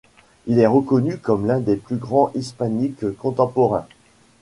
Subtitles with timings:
[0.47, 3.85] Il est reconnu comme l'un des plus grands hispanistes contemporains.